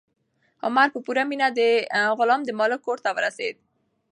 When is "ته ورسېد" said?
3.05-3.55